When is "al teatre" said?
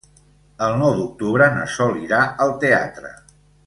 2.47-3.17